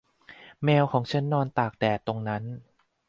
[0.63, 2.43] แมวของฉันนอนตากแดดตรงนั้น